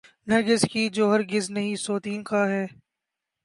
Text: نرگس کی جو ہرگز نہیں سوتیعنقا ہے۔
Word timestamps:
نرگس 0.27 0.65
کی 0.71 0.89
جو 0.89 1.11
ہرگز 1.13 1.49
نہیں 1.51 1.75
سوتیعنقا 1.75 2.47
ہے۔ 2.47 2.65